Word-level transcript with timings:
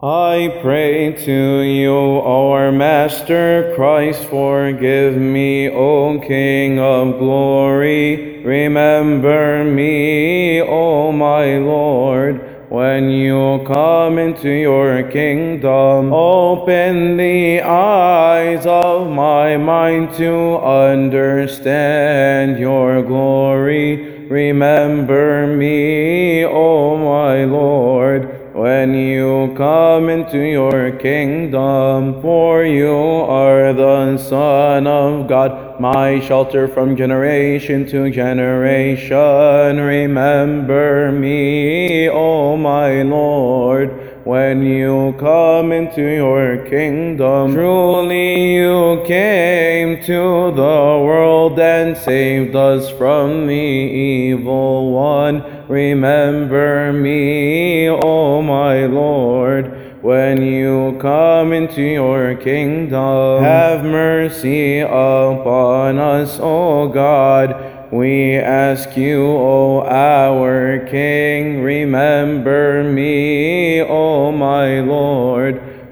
I 0.00 0.60
pray 0.62 1.10
to 1.24 1.62
you, 1.62 2.20
our 2.20 2.70
Master 2.70 3.72
Christ, 3.74 4.26
forgive 4.26 5.16
me, 5.16 5.68
O 5.70 6.20
King 6.20 6.78
of 6.78 7.18
glory. 7.18 8.44
Remember 8.44 9.64
me, 9.64 10.62
O 10.62 11.10
my 11.10 11.58
Lord, 11.58 12.68
when 12.68 13.10
you 13.10 13.64
come 13.66 14.18
into 14.18 14.48
your 14.48 15.02
kingdom. 15.10 16.12
Open 16.12 17.16
the 17.16 17.62
eyes 17.62 18.66
of 18.66 19.10
my 19.10 19.56
mind 19.56 20.14
to 20.14 20.58
understand 20.58 22.60
your 22.60 23.02
glory. 23.02 24.28
Remember 24.28 25.48
me, 25.48 26.44
O 26.44 26.96
my 26.96 27.42
Lord 27.42 28.37
when 28.78 28.94
you 28.94 29.52
come 29.56 30.08
into 30.08 30.38
your 30.38 30.92
kingdom, 30.92 32.22
for 32.22 32.64
you 32.64 32.94
are 33.26 33.72
the 33.72 34.16
Son 34.18 34.86
of 34.86 35.26
God, 35.26 35.80
my 35.80 36.20
shelter 36.20 36.68
from 36.68 36.96
generation 36.96 37.84
to 37.88 38.08
generation. 38.08 39.74
Remember 39.82 41.10
me, 41.10 42.08
O 42.08 42.56
my 42.56 43.02
Lord 43.02 44.07
when 44.28 44.62
you 44.62 45.14
come 45.18 45.72
into 45.72 46.02
your 46.02 46.58
kingdom. 46.66 47.54
Truly 47.54 48.56
you 48.56 49.02
came 49.06 50.04
to 50.04 50.52
the 50.54 51.00
world 51.08 51.58
and 51.58 51.96
saved 51.96 52.54
us 52.54 52.90
from 52.90 53.46
the 53.46 53.54
evil 53.54 54.92
one. 54.92 55.42
Remember 55.66 56.92
me, 56.92 57.88
O 57.88 58.42
my 58.42 58.84
Lord, 58.84 60.02
when 60.02 60.42
you 60.42 60.98
come 61.00 61.54
into 61.54 61.80
your 61.80 62.34
kingdom. 62.34 63.42
Have 63.42 63.82
mercy 63.82 64.80
upon 64.80 65.98
us, 65.98 66.38
O 66.38 66.90
God 66.90 67.78
we 67.90 68.34
ask 68.34 68.98
you, 68.98 69.24
O 69.24 69.82
our 69.82 70.86
King, 70.90 71.62
remember 71.62 72.84
me, 72.84 73.67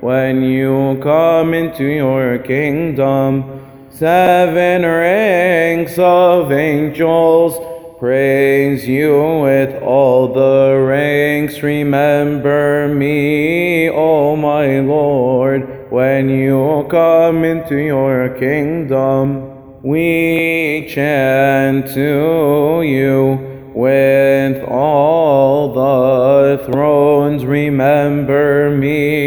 when 0.06 0.40
you 0.40 0.96
come 1.02 1.52
into 1.52 1.82
your 1.82 2.38
kingdom. 2.38 3.42
Seven 3.90 4.82
ranks 4.82 5.98
of 5.98 6.52
angels 6.52 7.58
praise 7.98 8.86
you 8.86 9.40
with 9.42 9.82
all 9.82 10.32
the 10.32 10.80
ranks. 10.86 11.60
Remember 11.60 12.86
me, 12.86 13.90
O 13.90 14.36
my 14.36 14.78
Lord, 14.78 15.90
when 15.90 16.28
you 16.28 16.86
come 16.88 17.42
into 17.42 17.76
your 17.76 18.28
kingdom 18.38 19.56
we 19.86 20.84
chant 20.90 21.86
to 21.94 22.82
you 22.82 23.70
with 23.72 24.64
all 24.64 25.72
the 25.74 26.64
thrones. 26.64 27.44
Remember 27.44 28.70
me, 28.76 29.25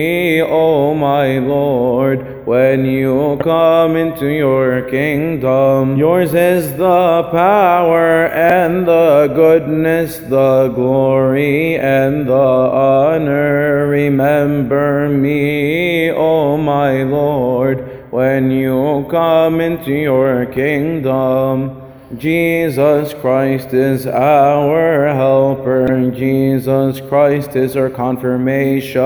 when 2.49 2.83
you 2.83 3.37
come 3.43 3.95
into 3.95 4.25
your 4.25 4.81
kingdom. 4.89 5.95
Yours 5.95 6.33
is 6.33 6.75
the 6.77 7.29
power 7.29 8.25
and 8.29 8.87
the 8.87 9.31
goodness, 9.35 10.17
the 10.17 10.69
glory 10.69 11.77
and 11.77 12.27
the 12.27 12.33
honor. 12.33 13.87
Remember 13.87 15.07
me, 15.09 16.09
O 16.09 16.57
my 16.57 17.03
Lord 17.03 18.07
when 18.09 18.49
you 18.49 19.05
come 19.11 19.61
into 19.61 19.91
your 19.91 20.47
kingdom. 20.47 21.78
Jesus 22.17 23.13
Christ 23.21 23.71
is 23.71 24.07
our 24.07 25.13
helper. 25.13 26.09
Jesus 26.09 27.01
Christ 27.01 27.55
is 27.55 27.75
our 27.77 27.91
confirmation. 27.91 28.99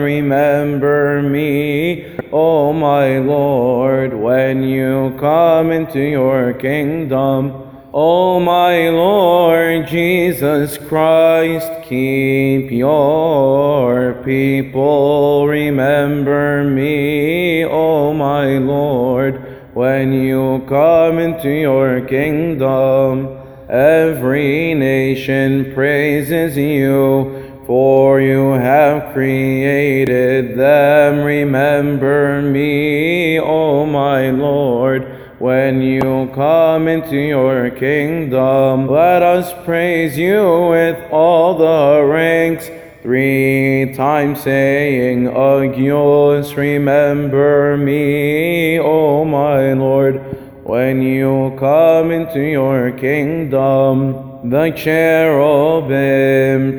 Remember 0.00 1.22
me, 1.22 2.16
O 2.30 2.72
my 2.72 3.18
Lord, 3.18 4.14
when 4.14 4.62
you 4.62 5.16
come 5.18 5.72
into 5.72 5.98
your 5.98 6.52
kingdom. 6.52 7.64
O 7.92 8.38
my 8.38 8.90
Lord 8.90 9.88
Jesus 9.88 10.78
Christ, 10.78 11.68
keep 11.82 12.70
your 12.70 14.22
people. 14.22 15.48
Remember 15.48 16.62
me, 16.62 17.64
O 17.64 18.12
my 18.14 18.58
Lord, 18.58 19.45
when 19.76 20.10
you 20.10 20.64
come 20.66 21.18
into 21.18 21.50
your 21.50 22.00
kingdom. 22.00 23.28
Every 23.68 24.72
nation 24.72 25.74
praises 25.74 26.56
you, 26.56 27.60
for 27.66 28.18
you 28.18 28.52
have 28.52 29.12
created 29.12 30.56
them. 30.56 31.18
Remember 31.22 32.40
me, 32.40 33.38
O 33.38 33.84
my 33.84 34.30
Lord 34.30 35.02
when 35.38 35.82
you 35.82 36.30
come 36.34 36.88
into 36.88 37.14
your 37.14 37.68
kingdom. 37.68 38.88
Let 38.88 39.22
us 39.22 39.52
praise 39.66 40.16
you 40.16 40.68
with 40.70 41.12
all 41.12 41.58
the 41.58 42.02
ranks. 42.02 42.70
Three 43.06 43.94
times 43.94 44.42
saying, 44.42 45.26
Agios, 45.26 46.56
remember 46.56 47.76
me, 47.76 48.80
O 48.80 49.24
my 49.24 49.74
Lord, 49.74 50.16
when 50.64 51.02
you 51.02 51.54
come 51.56 52.10
into 52.10 52.40
your 52.40 52.90
kingdom. 52.90 54.50
The 54.50 54.72
cherubim 54.72 56.02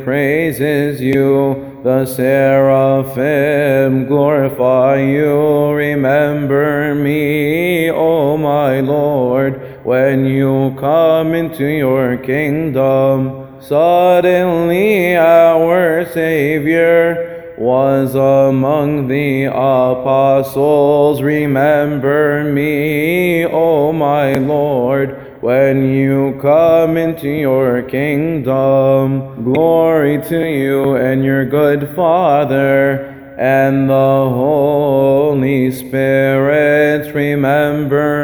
praises 0.04 1.00
you 1.00 1.78
the 1.88 2.06
seraphim 2.06 4.08
glorify 4.08 5.00
you. 5.00 5.72
Remember 5.72 6.94
me, 6.94 7.90
O 7.90 8.36
my 8.36 8.82
Lord, 8.82 9.67
when 9.88 10.26
you 10.26 10.76
come 10.78 11.34
into 11.34 11.64
your 11.64 12.18
kingdom. 12.18 13.48
Suddenly 13.62 15.16
our 15.16 16.06
Savior 16.12 17.54
was 17.58 18.14
among 18.14 19.08
the 19.08 19.46
apostles. 19.46 21.22
Remember 21.22 22.44
me, 22.44 23.46
O 23.46 23.94
my 23.94 24.34
Lord 24.34 25.40
when 25.40 25.90
you 25.96 26.38
come 26.42 26.98
into 26.98 27.30
your 27.30 27.82
kingdom. 27.82 29.42
Glory 29.46 30.22
to 30.24 30.40
you 30.52 30.96
and 30.98 31.24
your 31.24 31.46
good 31.46 31.96
Father 31.96 33.16
and 33.38 33.88
the 33.88 33.94
Holy 33.94 35.72
Spirit. 35.72 37.14
Remember 37.16 38.17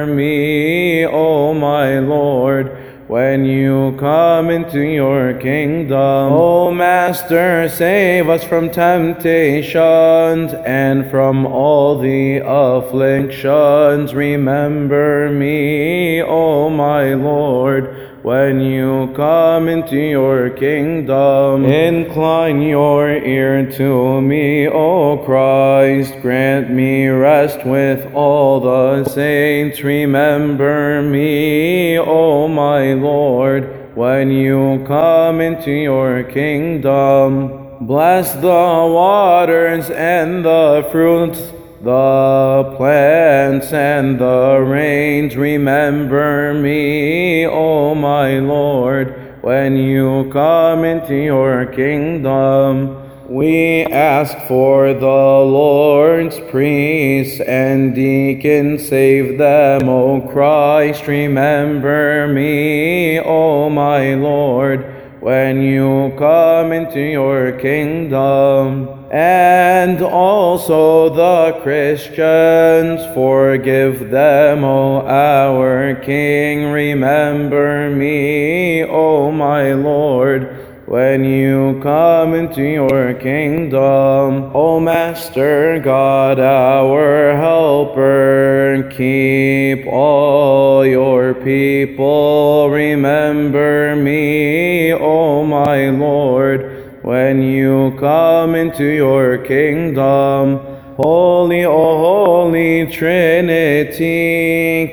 come 4.34 4.50
into 4.50 4.80
your 4.80 5.32
kingdom. 5.36 6.34
O 6.34 6.72
Master, 6.72 7.70
save 7.70 8.28
us 8.30 8.44
from 8.44 8.72
temptations 8.72 10.52
and 10.66 11.08
from 11.12 11.46
all 11.46 12.00
the 12.00 12.42
afflictions. 12.44 14.16
Remember 14.16 15.30
me, 15.30 16.24
O 16.24 16.68
my 16.72 17.14
Lord 17.14 18.14
when 18.24 18.62
you 18.62 19.12
come 19.18 19.68
into 19.68 19.98
your 19.98 20.50
kingdom. 20.50 21.66
Incline 21.66 22.62
your 22.62 23.12
ear 23.12 23.70
to 23.70 24.22
me, 24.22 24.66
O 24.70 25.18
Christ. 25.18 26.14
Grant 26.22 26.72
me 26.72 27.08
rest 27.08 27.66
with 27.66 28.14
all 28.14 28.62
the 28.62 29.04
saints. 29.10 29.82
Remember 29.82 31.02
me, 31.02 32.00
O 32.00 32.48
my 32.48 32.94
Lord, 32.94 33.73
when 33.96 34.32
you 34.32 34.84
come 34.88 35.42
into 35.42 35.72
your 35.72 36.24
kingdom. 36.24 37.78
Bless 37.82 38.34
the 38.34 38.42
waters 38.42 39.90
and 39.90 40.46
the 40.46 40.88
fruits 40.92 41.40
the 41.84 42.74
plants 42.78 43.74
and 43.74 44.18
the 44.18 44.64
rains 44.66 45.36
remember 45.36 46.54
me, 46.54 47.46
O 47.46 47.94
my 47.94 48.40
Lord, 48.40 49.38
when 49.44 49.76
you 49.76 50.30
come 50.32 50.86
into 50.86 51.14
your 51.14 51.66
kingdom. 51.66 53.03
We 53.30 53.84
ask 53.86 54.38
for 54.50 54.94
the 54.94 55.06
Lord's 55.06 56.38
priests 56.52 57.40
and 57.40 57.96
deacons, 57.96 58.90
save 58.90 59.38
them, 59.38 59.88
O 59.88 60.20
Christ. 60.20 61.08
Remember 61.08 62.28
me, 62.28 63.22
O 63.22 63.70
my 63.70 64.16
Lord, 64.16 65.22
when 65.22 65.62
you 65.62 66.14
come 66.18 66.74
into 66.74 67.00
your 67.00 67.54
kingdom 67.54 69.06
and 69.10 70.02
also 70.02 71.10
the 71.10 71.62
Christians. 71.62 73.06
Forgive 73.14 74.10
them, 74.10 74.66
O 74.66 75.00
our 75.08 75.96
King. 75.96 76.74
Remember 76.74 77.90
me, 77.90 78.84
O 78.84 79.32
my 79.32 79.72
Lord 79.72 80.63
when 80.94 81.24
you 81.24 81.80
come 81.82 82.36
into 82.36 82.62
your 82.62 83.16
kingdom. 83.16 84.52
O 84.54 84.80
Master 84.80 85.80
God, 85.80 86.40
our 86.40 87.36
helper, 87.36 88.92
keep 88.96 89.88
all 89.88 90.86
your 90.86 91.34
people. 91.34 92.70
Remember 92.70 93.96
me, 93.96 94.94
O 94.94 95.44
my 95.44 95.90
Lord, 95.90 97.02
when 97.02 97.42
you 97.42 97.98
come 98.00 98.54
into 98.54 98.86
your 98.86 99.40
kingdom. 99.40 100.73
Holy, 101.04 101.66
O 101.66 101.98
Holy 101.98 102.88
Trinity, 102.88 104.06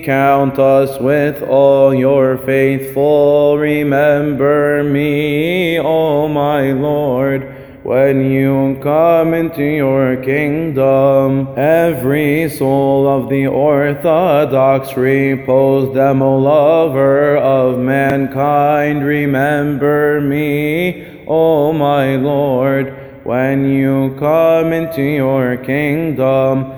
count 0.05 0.59
us 0.59 0.99
with 1.01 1.41
all 1.45 1.95
your 1.95 2.37
faithful. 2.37 3.57
Remember 3.57 4.83
me, 4.83 5.79
O 5.79 6.27
my 6.27 6.73
Lord, 6.73 7.55
when 7.85 8.29
you 8.29 8.77
come 8.83 9.35
into 9.35 9.63
your 9.63 10.17
kingdom. 10.17 11.49
Every 11.57 12.51
soul 12.51 13.07
of 13.09 13.29
the 13.29 13.47
Orthodox 13.47 14.97
repose 14.97 15.95
them, 15.95 16.23
O 16.23 16.39
lover 16.39 17.37
of 17.37 17.79
mankind. 17.79 19.05
Remember 19.05 20.21
me, 20.21 21.25
O 21.29 21.73
my 21.73 22.17
Lord 22.17 23.00
when 23.31 23.65
you 23.65 24.13
come 24.19 24.73
into 24.73 25.01
your 25.01 25.57
kingdom. 25.57 26.73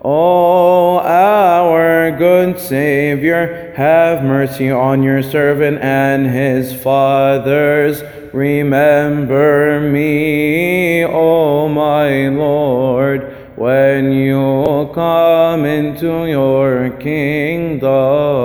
O 0.00 0.98
our 1.00 2.10
good 2.12 2.58
Savior, 2.58 3.74
have 3.76 4.24
mercy 4.24 4.70
on 4.70 5.02
your 5.02 5.22
servant 5.22 5.76
and 5.82 6.26
his 6.26 6.72
fathers. 6.72 8.02
Remember 8.32 9.82
me, 9.82 11.04
O 11.04 11.68
my 11.68 12.28
Lord, 12.28 13.36
when 13.56 14.10
you 14.10 14.90
come 14.94 15.66
into 15.66 16.24
your 16.24 16.88
kingdom. 16.88 18.37